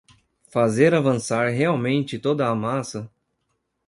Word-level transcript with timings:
fazer 0.51 0.95
avançar 0.95 1.51
realmente 1.53 2.17
toda 2.17 2.47
a 2.47 2.55
massa 2.55 3.07